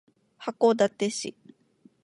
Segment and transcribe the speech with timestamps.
[0.39, 1.35] 函館市